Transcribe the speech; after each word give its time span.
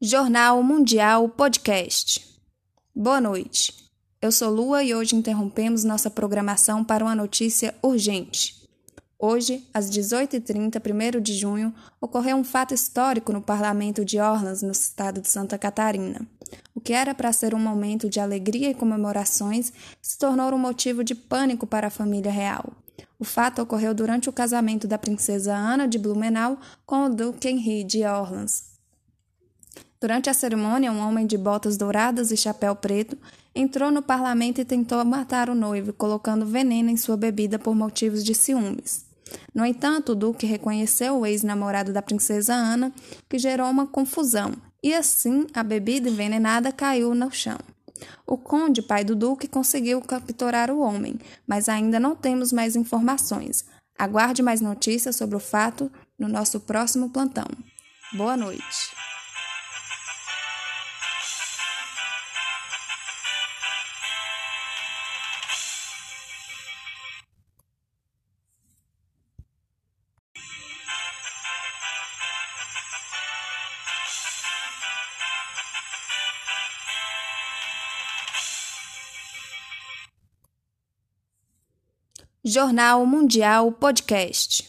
Jornal 0.00 0.62
Mundial 0.62 1.28
Podcast. 1.28 2.24
Boa 2.94 3.20
noite. 3.20 3.74
Eu 4.22 4.30
sou 4.30 4.48
Lua 4.48 4.84
e 4.84 4.94
hoje 4.94 5.16
interrompemos 5.16 5.82
nossa 5.82 6.08
programação 6.08 6.84
para 6.84 7.04
uma 7.04 7.16
notícia 7.16 7.74
urgente. 7.82 8.54
Hoje, 9.18 9.66
às 9.74 9.90
18h30, 9.90 11.16
1 11.16 11.20
de 11.20 11.34
junho, 11.34 11.74
ocorreu 12.00 12.36
um 12.36 12.44
fato 12.44 12.72
histórico 12.72 13.32
no 13.32 13.42
parlamento 13.42 14.04
de 14.04 14.20
Orleans, 14.20 14.62
no 14.62 14.70
estado 14.70 15.20
de 15.20 15.28
Santa 15.28 15.58
Catarina. 15.58 16.24
O 16.72 16.80
que 16.80 16.92
era 16.92 17.12
para 17.12 17.32
ser 17.32 17.52
um 17.52 17.58
momento 17.58 18.08
de 18.08 18.20
alegria 18.20 18.70
e 18.70 18.74
comemorações 18.74 19.72
se 20.00 20.16
tornou 20.16 20.54
um 20.54 20.58
motivo 20.58 21.02
de 21.02 21.16
pânico 21.16 21.66
para 21.66 21.88
a 21.88 21.90
família 21.90 22.30
real. 22.30 22.72
O 23.18 23.24
fato 23.24 23.60
ocorreu 23.62 23.92
durante 23.92 24.28
o 24.28 24.32
casamento 24.32 24.86
da 24.86 24.96
princesa 24.96 25.56
Ana 25.56 25.88
de 25.88 25.98
Blumenau 25.98 26.56
com 26.86 27.06
o 27.06 27.08
duque 27.08 27.48
Henri 27.48 27.82
de 27.82 28.04
Orleans. 28.04 28.77
Durante 30.00 30.30
a 30.30 30.34
cerimônia, 30.34 30.92
um 30.92 31.00
homem 31.00 31.26
de 31.26 31.36
botas 31.36 31.76
douradas 31.76 32.30
e 32.30 32.36
chapéu 32.36 32.76
preto 32.76 33.18
entrou 33.54 33.90
no 33.90 34.00
parlamento 34.00 34.60
e 34.60 34.64
tentou 34.64 35.04
matar 35.04 35.50
o 35.50 35.54
noivo, 35.54 35.92
colocando 35.92 36.46
veneno 36.46 36.90
em 36.90 36.96
sua 36.96 37.16
bebida 37.16 37.58
por 37.58 37.74
motivos 37.74 38.24
de 38.24 38.34
ciúmes. 38.34 39.06
No 39.54 39.64
entanto, 39.66 40.12
o 40.12 40.14
duque 40.14 40.46
reconheceu 40.46 41.18
o 41.18 41.26
ex-namorado 41.26 41.92
da 41.92 42.00
princesa 42.00 42.54
Ana, 42.54 42.92
que 43.28 43.38
gerou 43.38 43.68
uma 43.68 43.86
confusão, 43.86 44.52
e 44.82 44.94
assim 44.94 45.46
a 45.52 45.62
bebida 45.62 46.08
envenenada 46.08 46.70
caiu 46.70 47.14
no 47.14 47.30
chão. 47.30 47.58
O 48.26 48.38
conde, 48.38 48.80
pai 48.80 49.02
do 49.02 49.16
duque, 49.16 49.48
conseguiu 49.48 50.00
capturar 50.00 50.70
o 50.70 50.80
homem, 50.80 51.18
mas 51.46 51.68
ainda 51.68 51.98
não 51.98 52.14
temos 52.14 52.52
mais 52.52 52.76
informações. 52.76 53.64
Aguarde 53.98 54.42
mais 54.42 54.60
notícias 54.60 55.16
sobre 55.16 55.34
o 55.34 55.40
fato 55.40 55.90
no 56.16 56.28
nosso 56.28 56.60
próximo 56.60 57.10
plantão. 57.10 57.48
Boa 58.14 58.36
noite. 58.36 58.92
Jornal 82.50 83.04
Mundial 83.04 83.70
Podcast. 83.72 84.66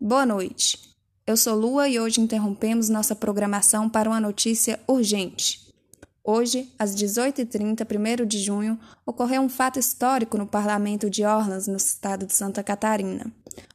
Boa 0.00 0.24
noite. 0.24 0.78
Eu 1.26 1.36
sou 1.36 1.56
Lua 1.56 1.88
e 1.88 1.98
hoje 1.98 2.20
interrompemos 2.20 2.88
nossa 2.88 3.16
programação 3.16 3.88
para 3.88 4.08
uma 4.08 4.20
notícia 4.20 4.78
urgente. 4.86 5.74
Hoje, 6.22 6.72
às 6.78 6.94
18h30, 6.94 8.22
1 8.22 8.26
de 8.26 8.38
junho, 8.38 8.78
ocorreu 9.04 9.42
um 9.42 9.48
fato 9.48 9.76
histórico 9.76 10.38
no 10.38 10.46
parlamento 10.46 11.10
de 11.10 11.24
Orleans, 11.24 11.66
no 11.66 11.78
estado 11.78 12.26
de 12.26 12.32
Santa 12.32 12.62
Catarina. 12.62 13.26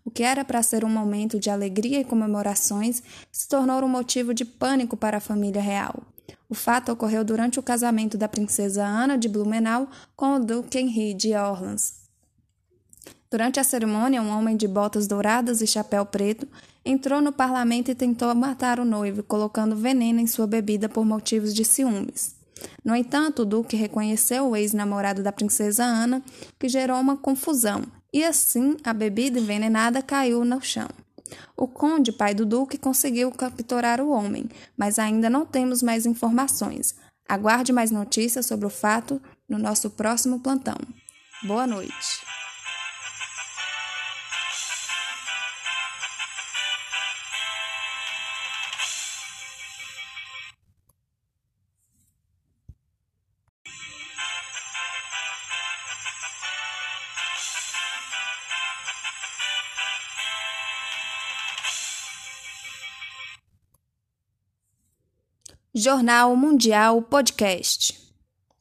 O 0.05 0.09
que 0.09 0.23
era 0.23 0.45
para 0.45 0.64
ser 0.64 0.86
um 0.86 0.89
momento 0.89 1.38
de 1.38 1.49
alegria 1.49 1.99
e 1.99 2.05
comemorações 2.05 3.03
se 3.33 3.49
tornou 3.49 3.83
um 3.83 3.89
motivo 3.89 4.33
de 4.33 4.45
pânico 4.45 4.95
para 4.95 5.17
a 5.17 5.20
família 5.20 5.61
real. 5.61 6.03
O 6.47 6.55
fato 6.55 6.89
ocorreu 6.89 7.25
durante 7.25 7.59
o 7.59 7.64
casamento 7.64 8.17
da 8.17 8.30
princesa 8.30 8.86
Ana 8.86 9.17
de 9.17 9.27
Blumenau 9.27 9.89
com 10.16 10.36
o 10.36 10.39
duque 10.39 10.80
Henri 10.80 11.14
de 11.14 11.36
Orleans. 11.36 12.05
Durante 13.30 13.59
a 13.59 13.64
cerimônia, 13.64 14.22
um 14.22 14.30
homem 14.30 14.56
de 14.56 14.67
botas 14.67 15.08
douradas 15.08 15.61
e 15.61 15.67
chapéu 15.67 16.06
preto 16.06 16.48
entrou 16.86 17.21
no 17.21 17.32
parlamento 17.32 17.89
e 17.89 17.95
tentou 17.95 18.33
matar 18.36 18.80
o 18.80 18.86
noivo, 18.86 19.23
colocando 19.23 19.76
veneno 19.76 20.20
em 20.20 20.27
sua 20.27 20.45
bebida 20.45 20.88
por 20.88 21.05
motivos 21.05 21.54
de 21.54 21.65
ciúmes. 21.65 22.36
No 22.83 22.95
entanto, 22.95 23.42
o 23.42 23.45
duque 23.45 23.76
reconheceu 23.76 24.49
o 24.49 24.55
ex-namorado 24.55 25.21
da 25.21 25.32
princesa 25.32 25.83
Ana, 25.83 26.23
que 26.60 26.70
gerou 26.70 26.99
uma 26.99 27.17
confusão, 27.17 27.83
e 28.14 28.23
assim 28.23 28.77
a 28.83 28.94
bebida 28.94 29.39
envenenada 29.39 30.02
caiu 30.02 30.45
no 30.45 30.61
chão. 30.61 30.88
O 31.58 31.67
conde, 31.67 32.11
pai 32.11 32.33
do 32.33 32.45
duque, 32.45 32.77
conseguiu 32.77 33.32
capturar 33.32 33.99
o 33.99 34.10
homem, 34.10 34.48
mas 34.77 34.99
ainda 34.99 35.30
não 35.30 35.45
temos 35.45 35.82
mais 35.82 36.05
informações. 36.05 36.95
Aguarde 37.27 37.73
mais 37.73 37.89
notícias 37.89 38.45
sobre 38.45 38.67
o 38.67 38.70
fato 38.70 39.20
no 39.49 39.58
nosso 39.58 39.89
próximo 39.89 40.39
plantão. 40.39 40.77
Boa 41.44 41.65
noite. 41.65 42.45
Jornal 65.77 66.37
Mundial 66.37 67.02
Podcast. 67.02 67.99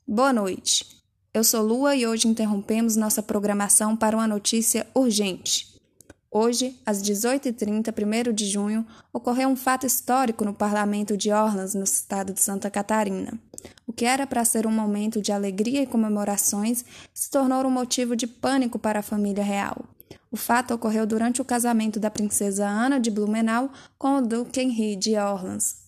Boa 0.04 0.32
noite. 0.32 0.84
Eu 1.32 1.44
sou 1.44 1.62
Lua 1.62 1.94
e 1.94 2.04
hoje 2.04 2.26
interrompemos 2.26 2.96
nossa 2.96 3.22
programação 3.22 3.96
para 3.96 4.16
uma 4.16 4.26
notícia 4.26 4.84
urgente. 4.92 5.80
Hoje, 6.28 6.76
às 6.84 7.00
18h30, 7.00 7.94
1 8.28 8.32
de 8.32 8.46
junho, 8.46 8.84
ocorreu 9.12 9.48
um 9.48 9.54
fato 9.54 9.86
histórico 9.86 10.44
no 10.44 10.52
parlamento 10.52 11.16
de 11.16 11.30
Orleans, 11.30 11.76
no 11.76 11.84
estado 11.84 12.32
de 12.32 12.42
Santa 12.42 12.68
Catarina. 12.68 13.38
O 13.86 13.92
que 13.92 14.06
era 14.06 14.26
para 14.26 14.44
ser 14.44 14.66
um 14.66 14.72
momento 14.72 15.22
de 15.22 15.30
alegria 15.30 15.82
e 15.82 15.86
comemorações 15.86 16.84
se 17.14 17.30
tornou 17.30 17.64
um 17.64 17.70
motivo 17.70 18.16
de 18.16 18.26
pânico 18.26 18.76
para 18.76 18.98
a 18.98 19.04
família 19.04 19.44
real. 19.44 19.84
O 20.32 20.36
fato 20.36 20.74
ocorreu 20.74 21.06
durante 21.06 21.40
o 21.40 21.44
casamento 21.44 22.00
da 22.00 22.10
princesa 22.10 22.66
Ana 22.66 22.98
de 22.98 23.08
Blumenau 23.08 23.70
com 23.96 24.16
o 24.16 24.20
duque 24.20 24.60
Henri 24.60 24.96
de 24.96 25.16
Orleans. 25.16 25.83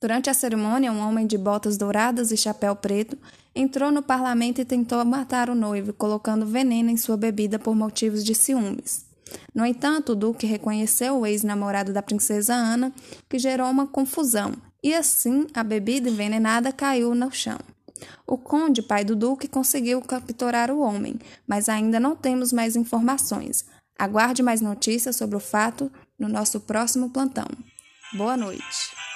Durante 0.00 0.28
a 0.28 0.34
cerimônia, 0.34 0.90
um 0.90 0.98
homem 0.98 1.26
de 1.26 1.38
botas 1.38 1.76
douradas 1.76 2.32
e 2.32 2.36
chapéu 2.36 2.74
preto 2.74 3.16
entrou 3.54 3.92
no 3.92 4.02
parlamento 4.02 4.60
e 4.60 4.64
tentou 4.64 5.04
matar 5.04 5.48
o 5.48 5.54
noivo, 5.54 5.92
colocando 5.92 6.44
veneno 6.44 6.90
em 6.90 6.96
sua 6.96 7.16
bebida 7.16 7.58
por 7.58 7.74
motivos 7.74 8.24
de 8.24 8.34
ciúmes. 8.34 9.06
No 9.54 9.64
entanto, 9.64 10.12
o 10.12 10.16
duque 10.16 10.46
reconheceu 10.46 11.18
o 11.18 11.26
ex-namorado 11.26 11.92
da 11.92 12.02
princesa 12.02 12.54
Ana, 12.54 12.92
que 13.28 13.38
gerou 13.38 13.70
uma 13.70 13.86
confusão, 13.86 14.52
e 14.82 14.92
assim 14.92 15.46
a 15.54 15.62
bebida 15.62 16.08
envenenada 16.08 16.72
caiu 16.72 17.14
no 17.14 17.30
chão. 17.30 17.58
O 18.26 18.36
conde, 18.36 18.82
pai 18.82 19.04
do 19.04 19.14
duque, 19.14 19.46
conseguiu 19.46 20.00
capturar 20.02 20.70
o 20.70 20.80
homem, 20.80 21.18
mas 21.46 21.68
ainda 21.68 22.00
não 22.00 22.16
temos 22.16 22.52
mais 22.52 22.74
informações. 22.74 23.64
Aguarde 23.98 24.42
mais 24.42 24.60
notícias 24.60 25.16
sobre 25.16 25.36
o 25.36 25.40
fato 25.40 25.92
no 26.18 26.28
nosso 26.28 26.58
próximo 26.60 27.10
plantão. 27.10 27.46
Boa 28.14 28.36
noite. 28.36 29.11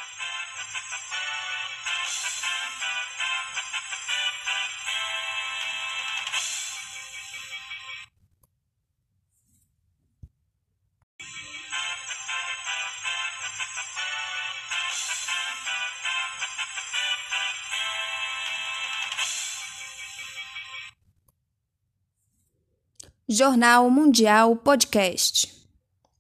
Jornal 23.29 23.91
Mundial 23.91 24.55
Podcast. 24.55 25.53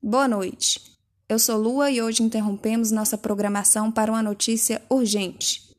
Boa 0.02 0.26
noite. 0.26 0.80
Eu 1.28 1.38
sou 1.38 1.56
Lua 1.56 1.88
e 1.88 2.02
hoje 2.02 2.20
interrompemos 2.20 2.90
nossa 2.90 3.16
programação 3.16 3.92
para 3.92 4.10
uma 4.10 4.24
notícia 4.24 4.82
urgente. 4.90 5.70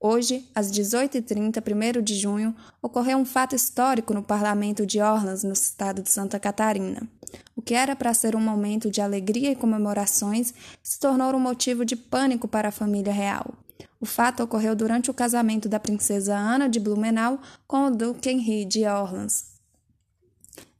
Hoje, 0.00 0.48
às 0.54 0.72
18h30, 0.72 1.98
1 1.98 2.02
de 2.02 2.14
junho, 2.14 2.56
ocorreu 2.80 3.18
um 3.18 3.26
fato 3.26 3.54
histórico 3.54 4.14
no 4.14 4.22
parlamento 4.22 4.86
de 4.86 5.02
Orleans, 5.02 5.44
no 5.44 5.52
estado 5.52 6.00
de 6.00 6.10
Santa 6.10 6.40
Catarina. 6.40 7.06
O 7.54 7.60
que 7.60 7.74
era 7.74 7.94
para 7.94 8.14
ser 8.14 8.34
um 8.34 8.40
momento 8.40 8.90
de 8.90 9.02
alegria 9.02 9.50
e 9.50 9.56
comemorações 9.56 10.54
se 10.82 10.98
tornou 10.98 11.34
um 11.34 11.38
motivo 11.38 11.84
de 11.84 11.94
pânico 11.94 12.48
para 12.48 12.68
a 12.68 12.72
família 12.72 13.12
real. 13.12 13.52
O 14.00 14.06
fato 14.06 14.42
ocorreu 14.42 14.74
durante 14.74 15.10
o 15.10 15.14
casamento 15.14 15.68
da 15.68 15.78
princesa 15.78 16.34
Ana 16.34 16.70
de 16.70 16.80
Blumenau 16.80 17.38
com 17.66 17.88
o 17.88 17.90
duque 17.90 18.30
Henri 18.30 18.64
de 18.64 18.86
Orleans. 18.86 19.59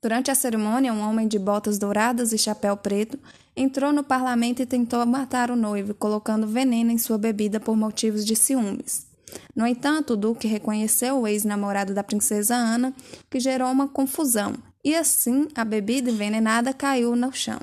Durante 0.02 0.30
a 0.30 0.34
cerimônia, 0.34 0.94
um 0.94 1.00
homem 1.00 1.28
de 1.28 1.38
botas 1.38 1.78
douradas 1.78 2.32
e 2.32 2.38
chapéu 2.38 2.74
preto 2.74 3.18
entrou 3.54 3.92
no 3.92 4.02
parlamento 4.02 4.62
e 4.62 4.66
tentou 4.66 5.04
matar 5.04 5.50
o 5.50 5.56
noivo, 5.56 5.92
colocando 5.92 6.46
veneno 6.46 6.90
em 6.90 6.96
sua 6.96 7.18
bebida 7.18 7.60
por 7.60 7.76
motivos 7.76 8.24
de 8.24 8.34
ciúmes. 8.34 9.06
No 9.54 9.66
entanto, 9.66 10.14
o 10.14 10.16
duque 10.16 10.48
reconheceu 10.48 11.20
o 11.20 11.28
ex-namorado 11.28 11.92
da 11.92 12.02
princesa 12.02 12.54
Ana, 12.54 12.94
que 13.28 13.38
gerou 13.38 13.70
uma 13.70 13.88
confusão, 13.88 14.54
e 14.82 14.94
assim 14.94 15.48
a 15.54 15.66
bebida 15.66 16.10
envenenada 16.10 16.72
caiu 16.72 17.14
no 17.14 17.30
chão. 17.30 17.60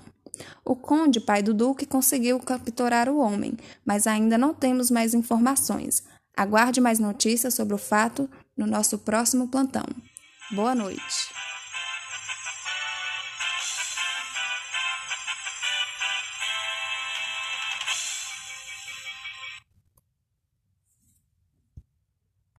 O 0.63 0.75
conde, 0.75 1.19
pai 1.19 1.41
do 1.41 1.55
duque, 1.55 1.87
conseguiu 1.87 2.39
capturar 2.39 3.09
o 3.09 3.17
homem, 3.17 3.57
mas 3.83 4.05
ainda 4.05 4.37
não 4.37 4.53
temos 4.53 4.91
mais 4.91 5.15
informações. 5.15 6.03
Aguarde 6.35 6.79
mais 6.79 6.99
notícias 6.99 7.55
sobre 7.55 7.73
o 7.73 7.79
fato 7.79 8.29
no 8.55 8.67
nosso 8.67 8.99
próximo 8.99 9.47
plantão. 9.47 9.85
Boa 10.51 10.75
noite. 10.75 11.33